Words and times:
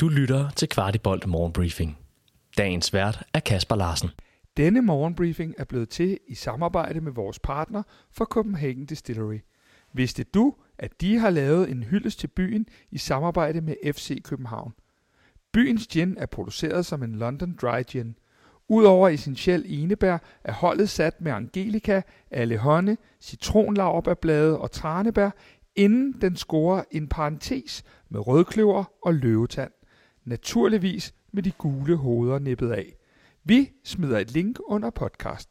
Du 0.00 0.08
lytter 0.08 0.50
til 0.50 0.68
Kvartibolt 0.68 1.26
Morgenbriefing. 1.26 1.98
Dagens 2.58 2.92
vært 2.92 3.22
er 3.34 3.40
Kasper 3.40 3.76
Larsen. 3.76 4.10
Denne 4.56 4.82
morgenbriefing 4.82 5.54
er 5.58 5.64
blevet 5.64 5.88
til 5.88 6.18
i 6.28 6.34
samarbejde 6.34 7.00
med 7.00 7.12
vores 7.12 7.38
partner 7.38 7.82
for 8.10 8.24
Copenhagen 8.24 8.86
Distillery. 8.86 9.38
Vidste 9.92 10.24
du, 10.24 10.54
at 10.78 11.00
de 11.00 11.18
har 11.18 11.30
lavet 11.30 11.70
en 11.70 11.82
hyldest 11.82 12.18
til 12.18 12.26
byen 12.26 12.66
i 12.90 12.98
samarbejde 12.98 13.60
med 13.60 13.92
FC 13.92 14.22
København? 14.22 14.72
Byens 15.52 15.86
gin 15.86 16.16
er 16.18 16.26
produceret 16.26 16.86
som 16.86 17.02
en 17.02 17.14
London 17.14 17.56
Dry 17.62 17.82
Gin. 17.82 18.16
Udover 18.68 19.08
essentiel 19.08 19.64
enebær 19.66 20.18
er 20.44 20.52
holdet 20.52 20.88
sat 20.88 21.20
med 21.20 21.32
angelika, 21.32 22.00
allehånde, 22.30 22.96
citronlaverbærblade 23.20 24.58
og 24.58 24.70
tranebær, 24.70 25.30
inden 25.76 26.20
den 26.20 26.36
scorer 26.36 26.84
en 26.90 27.08
parentes 27.08 27.84
med 28.08 28.26
rødkløver 28.26 28.84
og 29.02 29.14
løvetand. 29.14 29.70
Naturligvis 30.26 31.14
med 31.32 31.42
de 31.42 31.50
gule 31.50 31.96
hoveder 31.96 32.38
nippet 32.38 32.70
af. 32.70 32.96
Vi 33.44 33.70
smider 33.84 34.18
et 34.18 34.30
link 34.30 34.58
under 34.64 34.90
podcast. 34.90 35.48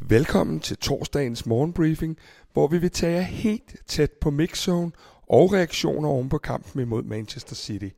Velkommen 0.00 0.60
til 0.60 0.76
torsdagens 0.76 1.46
morgenbriefing, 1.46 2.18
hvor 2.52 2.68
vi 2.68 2.78
vil 2.78 2.90
tage 2.90 3.14
jer 3.14 3.20
helt 3.20 3.76
tæt 3.86 4.10
på 4.20 4.30
mixzone 4.30 4.92
og 5.22 5.52
reaktioner 5.52 6.08
oven 6.08 6.28
på 6.28 6.38
kampen 6.38 6.82
imod 6.82 7.02
Manchester 7.02 7.54
City. 7.54 7.88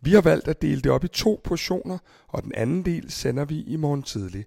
Vi 0.00 0.10
har 0.10 0.20
valgt 0.20 0.48
at 0.48 0.62
dele 0.62 0.80
det 0.80 0.92
op 0.92 1.04
i 1.04 1.08
to 1.08 1.40
portioner, 1.44 1.98
og 2.28 2.42
den 2.42 2.52
anden 2.54 2.84
del 2.84 3.10
sender 3.10 3.44
vi 3.44 3.62
i 3.62 3.76
morgen 3.76 4.02
tidlig. 4.02 4.46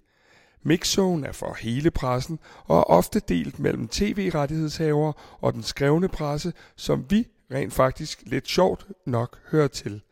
Mixzone 0.62 1.26
er 1.26 1.32
for 1.32 1.56
hele 1.60 1.90
pressen 1.90 2.38
og 2.64 2.78
er 2.78 2.82
ofte 2.82 3.20
delt 3.20 3.58
mellem 3.58 3.88
tv-rettighedshavere 3.88 5.12
og 5.40 5.52
den 5.52 5.62
skrevne 5.62 6.08
presse, 6.08 6.52
som 6.76 7.04
vi 7.10 7.26
rent 7.50 7.72
faktisk 7.72 8.22
lidt 8.26 8.48
sjovt 8.48 8.86
nok 9.06 9.38
hører 9.50 9.68
til. 9.68 10.02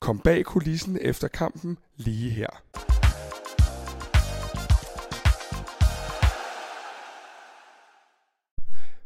Kom 0.00 0.18
bag 0.18 0.44
kulissen 0.44 0.98
efter 1.00 1.28
kampen 1.28 1.78
lige 1.96 2.30
her. 2.30 2.48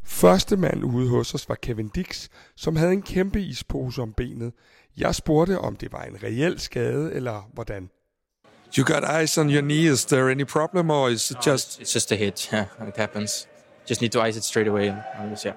Første 0.04 0.56
mand 0.56 0.84
ude 0.84 1.08
hos 1.08 1.34
os 1.34 1.48
var 1.48 1.54
Kevin 1.54 1.88
Dix, 1.88 2.28
som 2.56 2.76
havde 2.76 2.92
en 2.92 3.02
kæmpe 3.02 3.40
ispose 3.40 4.02
om 4.02 4.12
benet. 4.12 4.52
Jeg 4.96 5.14
spurgte, 5.14 5.58
om 5.58 5.76
det 5.76 5.92
var 5.92 6.02
en 6.02 6.22
reel 6.22 6.60
skade, 6.60 7.12
eller 7.12 7.50
hvordan. 7.54 7.90
You 8.76 8.82
got 8.84 9.04
ice 9.04 9.38
on 9.38 9.48
your 9.48 9.62
knee. 9.62 9.86
Is 9.86 10.04
there 10.06 10.28
any 10.28 10.44
problem, 10.44 10.90
or 10.90 11.08
is 11.10 11.30
it 11.30 11.40
just? 11.40 11.80
It's 11.80 11.92
just 11.92 12.10
a 12.10 12.16
hit. 12.16 12.48
Yeah, 12.52 12.66
it 12.88 12.96
happens. 12.96 13.46
Just 13.86 14.00
need 14.00 14.10
to 14.12 14.20
ice 14.20 14.36
it 14.36 14.42
straight 14.42 14.66
away. 14.66 14.88
And 14.88 15.30
just, 15.30 15.44
yeah. 15.44 15.54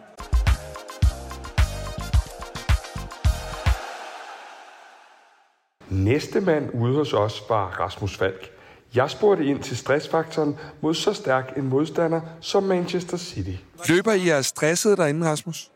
Næste 5.89 6.41
mand 6.41 6.69
ude 6.73 6.95
hos 6.95 7.13
os 7.13 7.43
var 7.49 7.79
Rasmus 7.79 8.17
Falk. 8.17 8.49
Jeg 8.95 9.09
spurgte 9.09 9.45
ind 9.45 9.63
til 9.63 9.77
stressfaktoren 9.77 10.57
mod 10.81 10.93
så 10.93 11.13
stærk 11.13 11.57
en 11.57 11.69
modstander 11.69 12.21
som 12.41 12.63
Manchester 12.63 13.17
City. 13.17 13.55
Løber 13.89 14.13
I 14.13 14.29
er 14.29 14.41
stresset 14.41 14.97
derinde, 14.97 15.27
Rasmus? 15.27 15.71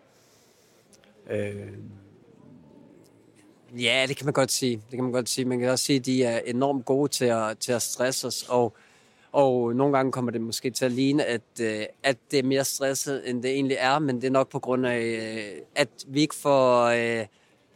Øh, 1.29 1.55
ja, 3.77 4.05
det 4.07 4.17
kan 4.17 4.25
man 4.25 4.33
godt 4.33 4.51
sige. 4.51 4.75
Det 4.75 4.91
kan 4.91 5.03
man 5.03 5.11
godt 5.11 5.29
sige. 5.29 5.45
Man 5.45 5.59
kan 5.59 5.69
også 5.69 5.85
sige, 5.85 5.99
at 5.99 6.05
de 6.05 6.23
er 6.23 6.39
enormt 6.45 6.85
gode 6.85 7.11
til 7.11 7.25
at, 7.25 7.57
til 7.57 7.71
at 7.71 7.81
stresse 7.81 8.27
os, 8.27 8.45
og, 8.49 8.73
og 9.31 9.75
nogle 9.75 9.97
gange 9.97 10.11
kommer 10.11 10.31
det 10.31 10.41
måske 10.41 10.69
til 10.69 10.85
at 10.85 10.91
ligne, 10.91 11.25
at, 11.25 11.41
øh, 11.61 11.85
at 12.03 12.17
det 12.31 12.39
er 12.39 12.43
mere 12.43 12.65
stresset, 12.65 13.29
end 13.29 13.43
det 13.43 13.51
egentlig 13.51 13.77
er, 13.79 13.99
men 13.99 14.15
det 14.15 14.27
er 14.27 14.31
nok 14.31 14.49
på 14.49 14.59
grund 14.59 14.87
af, 14.87 14.99
øh, 14.99 15.61
at 15.75 15.89
vi 16.07 16.21
ikke 16.21 16.35
får 16.35 16.85
øh, 16.85 17.25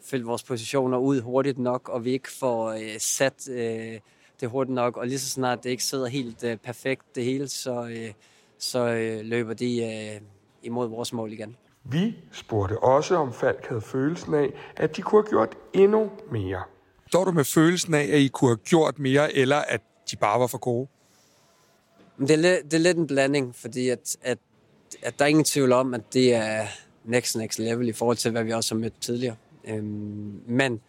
fyldt 0.05 0.27
vores 0.27 0.43
positioner 0.43 0.97
ud 0.97 1.21
hurtigt 1.21 1.57
nok, 1.57 1.89
og 1.89 2.05
vi 2.05 2.11
ikke 2.11 2.31
får 2.31 2.71
øh, 2.71 3.00
sat 3.00 3.50
øh, 3.50 4.00
det 4.41 4.50
hurtigt 4.50 4.75
nok, 4.75 4.97
og 4.97 5.07
lige 5.07 5.19
så 5.19 5.29
snart 5.29 5.63
det 5.63 5.69
ikke 5.69 5.83
sidder 5.83 6.07
helt 6.07 6.44
øh, 6.44 6.57
perfekt 6.57 7.16
det 7.16 7.23
hele, 7.23 7.47
så, 7.47 7.88
øh, 7.88 8.13
så 8.57 8.88
øh, 8.88 9.25
løber 9.25 9.53
de 9.53 9.83
øh, 9.83 10.22
imod 10.63 10.88
vores 10.88 11.13
mål 11.13 11.33
igen. 11.33 11.56
Vi 11.90 12.16
spurgte 12.31 12.84
også, 12.84 13.16
om 13.16 13.34
Falk 13.34 13.66
havde 13.69 13.81
følelsen 13.81 14.34
af, 14.34 14.53
at 14.75 14.97
de 14.97 15.01
kunne 15.01 15.23
have 15.23 15.29
gjort 15.29 15.57
endnu 15.73 16.12
mere. 16.31 16.63
Står 17.07 17.25
du 17.25 17.31
med 17.31 17.44
følelsen 17.44 17.94
af, 17.94 18.03
at 18.03 18.19
I 18.19 18.28
kunne 18.28 18.50
have 18.50 18.57
gjort 18.57 19.00
mere, 19.00 19.34
eller 19.34 19.57
at 19.57 19.81
de 20.12 20.16
bare 20.16 20.40
var 20.40 20.47
for 20.47 20.57
gode? 20.57 20.88
Det, 22.19 22.31
er 22.31 22.35
lidt, 22.35 22.63
det 22.63 22.74
er 22.74 22.78
lidt 22.78 22.97
en 22.97 23.07
blanding, 23.07 23.56
fordi 23.56 23.90
at, 23.90 24.18
at, 24.22 24.38
at 25.01 25.19
der 25.19 25.25
er 25.25 25.29
ingen 25.29 25.44
tvivl 25.44 25.72
om, 25.72 25.94
at 25.94 26.13
det 26.13 26.34
er 26.34 26.66
next 27.03 27.35
next 27.35 27.59
level 27.59 27.88
i 27.88 27.94
forhold 27.94 28.18
til, 28.18 28.31
hvad 28.31 28.44
vi 28.44 28.53
også 28.53 28.75
har 28.75 28.79
mødt 28.79 29.01
tidligere. 29.01 29.35
Øhm, 29.68 30.41
men 30.47 30.81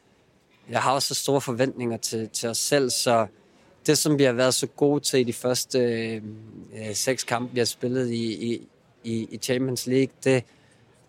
jeg 0.71 0.83
har 0.83 0.93
også 0.93 1.15
så 1.15 1.23
store 1.23 1.41
forventninger 1.41 1.97
til, 1.97 2.29
til 2.29 2.49
os 2.49 2.59
selv, 2.59 2.91
så 2.91 3.27
det, 3.87 3.99
som 3.99 4.19
vi 4.19 4.25
har 4.25 4.33
været 4.33 4.55
så 4.55 4.67
gode 4.67 5.01
til 5.01 5.21
i 5.21 5.25
de 5.25 5.33
første 5.33 5.79
øh, 5.79 6.95
seks 6.95 7.25
kampe, 7.25 7.53
vi 7.53 7.61
har 7.61 7.65
spillet 7.65 8.11
i, 8.11 8.53
i, 8.53 8.69
i, 9.05 9.29
i 9.31 9.39
Champions 9.39 9.87
League, 9.87 10.15
det, 10.25 10.45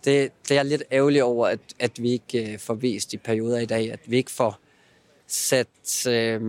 det, 0.05 0.31
det 0.43 0.51
er 0.51 0.55
jeg 0.55 0.65
lidt 0.65 0.83
ærgerlig 0.91 1.23
over, 1.23 1.47
at, 1.47 1.59
at 1.79 2.01
vi 2.01 2.11
ikke 2.11 2.53
øh, 2.53 2.59
får 2.59 2.73
vist 2.73 3.13
i 3.13 3.17
perioder 3.17 3.59
i 3.59 3.65
dag, 3.65 3.91
at 3.91 3.99
vi 4.05 4.17
ikke 4.17 4.31
får 4.31 4.59
sat 5.27 6.07
øh, 6.09 6.41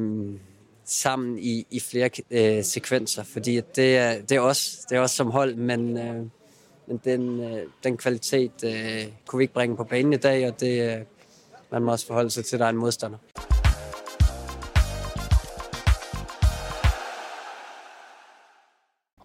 sammen 0.84 1.38
i, 1.38 1.66
i 1.70 1.80
flere 1.80 2.10
øh, 2.30 2.64
sekvenser, 2.64 3.22
fordi 3.22 3.56
at 3.56 3.76
det 3.76 3.96
er, 3.96 4.22
det, 4.22 4.32
er 4.32 4.40
også, 4.40 4.86
det 4.90 4.96
er 4.96 5.00
også 5.00 5.16
som 5.16 5.30
hold, 5.30 5.54
men, 5.54 5.98
øh, 5.98 6.26
men 6.86 7.00
den, 7.04 7.40
øh, 7.40 7.62
den 7.84 7.96
kvalitet 7.96 8.64
øh, 8.64 9.06
kunne 9.26 9.38
vi 9.38 9.44
ikke 9.44 9.54
bringe 9.54 9.76
på 9.76 9.84
banen 9.84 10.12
i 10.12 10.16
dag, 10.16 10.48
og 10.48 10.60
det, 10.60 10.98
øh, 10.98 11.04
man 11.70 11.82
må 11.82 11.92
også 11.92 12.06
forholde 12.06 12.30
sig 12.30 12.44
til, 12.44 12.56
at 12.56 12.60
der 12.60 12.66
er 12.66 12.70
en 12.70 12.76
modstander. 12.76 13.18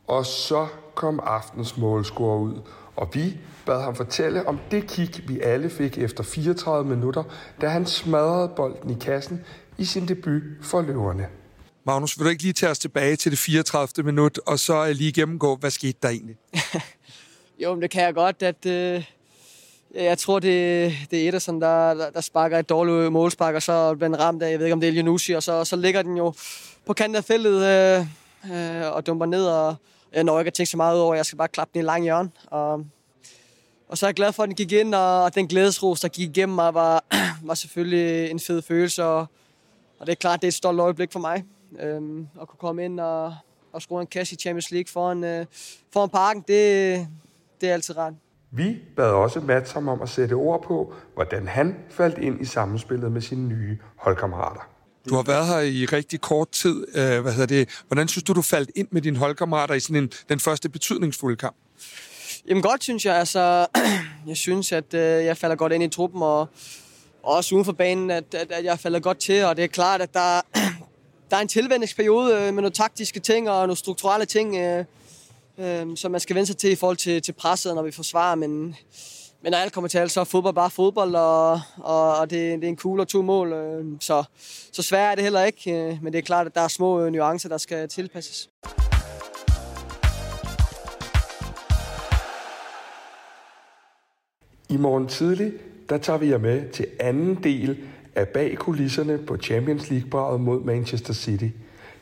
Og 0.07 0.25
så 0.25 0.67
kom 0.95 1.19
aftens 1.23 1.77
målscore 1.77 2.39
ud, 2.39 2.61
og 2.95 3.09
vi 3.13 3.37
bad 3.65 3.81
ham 3.81 3.95
fortælle 3.95 4.47
om 4.47 4.59
det 4.71 4.87
kick, 4.87 5.21
vi 5.27 5.39
alle 5.39 5.69
fik 5.69 5.97
efter 5.97 6.23
34 6.23 6.89
minutter, 6.95 7.23
da 7.61 7.67
han 7.67 7.85
smadrede 7.85 8.51
bolden 8.55 8.89
i 8.89 8.97
kassen 9.01 9.41
i 9.77 9.85
sin 9.85 10.07
debut 10.07 10.41
for 10.61 10.81
løverne. 10.81 11.27
Magnus, 11.85 12.19
vil 12.19 12.25
du 12.25 12.29
ikke 12.29 12.43
lige 12.43 12.53
tage 12.53 12.69
os 12.69 12.79
tilbage 12.79 13.15
til 13.15 13.31
det 13.31 13.39
34. 13.39 14.05
minut, 14.05 14.39
og 14.45 14.59
så 14.59 14.93
lige 14.93 15.11
gennemgå, 15.11 15.55
hvad 15.55 15.71
skete 15.71 15.97
der 16.03 16.09
egentlig? 16.09 16.35
jo, 17.63 17.73
men 17.73 17.81
det 17.81 17.89
kan 17.89 18.03
jeg 18.03 18.13
godt, 18.13 18.43
at 18.43 18.65
øh, 18.65 19.03
jeg 19.93 20.17
tror, 20.17 20.39
det, 20.39 20.93
det 21.11 21.23
er 21.23 21.27
Ederson, 21.29 21.61
der, 21.61 21.93
der, 21.93 22.09
der 22.09 22.21
sparker 22.21 22.59
et 22.59 22.69
dårligt 22.69 23.11
målspark, 23.11 23.55
og 23.55 23.63
så 23.63 23.95
bliver 23.95 24.09
den 24.09 24.19
ramt 24.19 24.43
af, 24.43 24.51
jeg 24.51 24.59
ved 24.59 24.65
ikke, 24.65 24.73
om 24.73 24.79
det 24.79 24.87
er 24.87 24.91
Elionucci, 24.91 25.33
og 25.33 25.43
så, 25.43 25.63
så 25.63 25.75
ligger 25.75 26.01
den 26.01 26.17
jo 26.17 26.33
på 26.85 26.93
kanten 26.93 27.15
af 27.15 27.23
feltet 27.23 27.63
øh, 27.63 28.05
øh, 28.51 28.95
og 28.95 29.07
dumper 29.07 29.25
ned, 29.25 29.45
og 29.45 29.75
jeg 30.13 30.23
når 30.23 30.39
ikke 30.39 30.47
at 30.47 30.53
tænke 30.53 30.69
så 30.69 30.77
meget 30.77 31.01
over, 31.01 31.15
jeg 31.15 31.25
skal 31.25 31.37
bare 31.37 31.47
klappe 31.47 31.71
den 31.73 31.81
i 31.81 31.85
lang 31.85 32.03
hjørne. 32.03 32.31
Og, 32.47 32.85
og 33.87 33.97
så 33.97 34.05
er 34.05 34.07
jeg 34.07 34.15
glad 34.15 34.33
for, 34.33 34.43
at 34.43 34.47
den 34.47 34.55
gik 34.55 34.71
ind, 34.71 34.95
og 34.95 35.35
den 35.35 35.47
glædesros, 35.47 36.01
der 36.01 36.07
gik 36.07 36.29
igennem 36.29 36.55
mig, 36.55 36.73
var, 36.73 37.03
var 37.49 37.53
selvfølgelig 37.53 38.31
en 38.31 38.39
fed 38.39 38.61
følelse, 38.61 39.03
og, 39.03 39.19
og 39.99 40.05
det 40.05 40.11
er 40.11 40.15
klart, 40.15 40.41
det 40.41 40.47
er 40.47 40.49
et 40.49 40.53
stolt 40.53 40.79
øjeblik 40.79 41.11
for 41.11 41.19
mig, 41.19 41.43
øh, 41.79 42.01
at 42.41 42.47
kunne 42.47 42.59
komme 42.59 42.85
ind 42.85 42.99
og, 42.99 43.35
og 43.73 43.81
score 43.81 44.01
en 44.01 44.07
cash 44.07 44.33
i 44.33 44.35
Champions 44.35 44.71
League 44.71 44.91
foran, 44.91 45.23
øh, 45.23 45.45
foran 45.93 46.09
parken, 46.09 46.43
det, 46.47 47.07
det 47.61 47.69
er 47.69 47.73
altid 47.73 47.97
rart. 47.97 48.13
Vi 48.51 48.77
bad 48.95 49.11
også 49.11 49.39
Mats 49.39 49.75
om 49.75 50.01
at 50.01 50.09
sætte 50.09 50.33
ord 50.33 50.63
på, 50.63 50.93
hvordan 51.13 51.47
han 51.47 51.75
faldt 51.89 52.17
ind 52.17 52.41
i 52.41 52.45
sammenspillet 52.45 53.11
med 53.11 53.21
sine 53.21 53.47
nye 53.47 53.77
holdkammerater. 53.95 54.72
Du 55.09 55.15
har 55.15 55.23
været 55.23 55.47
her 55.47 55.59
i 55.59 55.85
rigtig 55.85 56.21
kort 56.21 56.49
tid. 56.49 56.85
Øh, 56.95 57.21
hvad 57.21 57.31
hedder 57.31 57.45
det? 57.45 57.69
Hvordan 57.87 58.07
synes 58.07 58.23
du, 58.23 58.33
du 58.33 58.41
faldt 58.41 58.71
ind 58.75 58.87
med 58.91 59.01
dine 59.01 59.17
holdkammerater 59.17 59.73
i 59.73 59.79
sådan 59.79 59.95
en, 59.95 60.11
den 60.29 60.39
første 60.39 60.69
betydningsfulde 60.69 61.37
kamp? 61.37 61.55
Jamen 62.47 62.63
godt, 62.63 62.83
synes 62.83 63.05
jeg. 63.05 63.15
Altså, 63.15 63.67
jeg 64.27 64.37
synes, 64.37 64.71
at 64.71 64.93
øh, 64.93 65.25
jeg 65.25 65.37
falder 65.37 65.55
godt 65.55 65.73
ind 65.73 65.83
i 65.83 65.87
truppen, 65.87 66.21
og 66.21 66.47
også 67.23 67.55
uden 67.55 67.65
for 67.65 67.71
banen, 67.71 68.11
at, 68.11 68.33
at, 68.33 68.51
at 68.51 68.63
jeg 68.65 68.79
falder 68.79 68.99
godt 68.99 69.17
til. 69.17 69.45
Og 69.45 69.57
det 69.57 69.63
er 69.63 69.67
klart, 69.67 70.01
at 70.01 70.13
der, 70.13 70.41
der 71.29 71.37
er 71.37 71.41
en 71.41 71.47
tilvændingsperiode 71.47 72.35
øh, 72.35 72.43
med 72.43 72.53
nogle 72.53 72.71
taktiske 72.71 73.19
ting 73.19 73.49
og 73.49 73.67
nogle 73.67 73.77
strukturelle 73.77 74.25
ting, 74.25 74.57
øh, 74.57 74.85
øh, 75.57 75.97
som 75.97 76.11
man 76.11 76.21
skal 76.21 76.35
vende 76.35 76.47
sig 76.47 76.57
til 76.57 76.71
i 76.71 76.75
forhold 76.75 76.97
til, 76.97 77.21
til 77.21 77.31
presset, 77.31 77.75
når 77.75 77.83
vi 77.83 77.91
forsvarer. 77.91 78.35
Men, 78.35 78.75
men 79.43 79.51
når 79.51 79.57
alt 79.57 79.73
kommer 79.73 79.87
til 79.87 79.97
alt, 79.97 80.11
så 80.11 80.19
er 80.19 80.23
fodbold 80.23 80.55
bare 80.55 80.69
fodbold, 80.69 81.15
og, 81.15 81.51
og, 81.77 82.17
og 82.17 82.29
det, 82.29 82.61
det 82.61 82.63
er 82.63 82.69
en 82.69 82.77
cool 82.77 82.99
og 82.99 83.07
to 83.07 83.21
mål. 83.21 83.53
Øh, 83.53 83.85
så, 83.99 84.23
så 84.71 84.81
svært 84.81 85.11
er 85.11 85.15
det 85.15 85.23
heller 85.23 85.43
ikke, 85.43 85.71
øh, 85.71 86.03
men 86.03 86.13
det 86.13 86.19
er 86.19 86.23
klart, 86.23 86.47
at 86.47 86.55
der 86.55 86.61
er 86.61 86.67
små 86.67 87.01
øh, 87.01 87.11
nuancer, 87.11 87.49
der 87.49 87.57
skal 87.57 87.87
tilpasses. 87.89 88.49
I 94.69 94.77
morgen 94.77 95.07
tidlig, 95.07 95.53
der 95.89 95.97
tager 95.97 96.19
vi 96.19 96.29
jer 96.29 96.37
med 96.37 96.69
til 96.69 96.87
anden 96.99 97.43
del 97.43 97.77
af 98.15 98.27
bag 98.27 98.57
kulisserne 98.57 99.17
på 99.17 99.37
Champions 99.37 99.89
League-braget 99.89 100.41
mod 100.41 100.63
Manchester 100.63 101.13
City. 101.13 101.47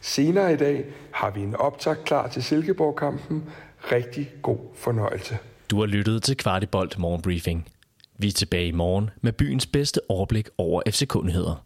Senere 0.02 0.54
i 0.54 0.58
dag 0.58 0.86
har 1.12 1.32
vi 1.32 1.42
en 1.42 1.56
optag 1.56 1.96
klar 2.06 2.28
til 2.28 2.44
Silkeborg-kampen. 2.44 3.44
rigtig 3.92 4.32
god 4.42 4.58
fornøjelse. 4.76 5.38
Du 5.72 5.80
har 5.80 5.86
lyttet 5.86 6.24
til 6.24 6.38
Kvartibolt 6.38 7.00
Morgenbriefing. 7.00 7.70
Vi 8.18 8.28
er 8.28 8.32
tilbage 8.32 8.68
i 8.68 8.72
morgen 8.72 9.10
med 9.22 9.34
byens 9.34 9.66
bedste 9.66 10.00
overblik 10.10 10.50
over 10.58 10.82
FC-kundigheder. 10.90 11.66